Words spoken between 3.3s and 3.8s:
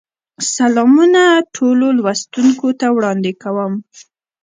کوم.